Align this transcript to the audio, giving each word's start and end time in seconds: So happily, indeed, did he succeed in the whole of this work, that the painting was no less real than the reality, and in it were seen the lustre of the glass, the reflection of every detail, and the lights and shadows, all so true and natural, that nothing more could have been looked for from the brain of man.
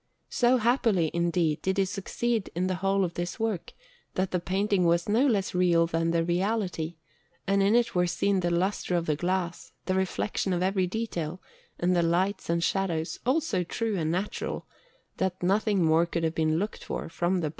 So 0.31 0.57
happily, 0.57 1.11
indeed, 1.13 1.61
did 1.61 1.77
he 1.77 1.85
succeed 1.85 2.49
in 2.55 2.65
the 2.65 2.73
whole 2.81 3.03
of 3.05 3.13
this 3.13 3.39
work, 3.39 3.71
that 4.15 4.31
the 4.31 4.39
painting 4.39 4.85
was 4.85 5.07
no 5.07 5.27
less 5.27 5.53
real 5.53 5.85
than 5.85 6.09
the 6.09 6.23
reality, 6.23 6.95
and 7.45 7.61
in 7.61 7.75
it 7.75 7.93
were 7.93 8.07
seen 8.07 8.39
the 8.39 8.49
lustre 8.49 8.95
of 8.95 9.05
the 9.05 9.15
glass, 9.15 9.73
the 9.85 9.93
reflection 9.93 10.53
of 10.53 10.63
every 10.63 10.87
detail, 10.87 11.39
and 11.79 11.95
the 11.95 12.01
lights 12.01 12.49
and 12.49 12.63
shadows, 12.63 13.19
all 13.27 13.41
so 13.41 13.63
true 13.63 13.95
and 13.95 14.11
natural, 14.11 14.65
that 15.17 15.43
nothing 15.43 15.83
more 15.85 16.07
could 16.07 16.23
have 16.23 16.33
been 16.33 16.57
looked 16.57 16.83
for 16.83 17.07
from 17.07 17.33
the 17.41 17.41
brain 17.41 17.43
of 17.43 17.43
man. 17.43 17.49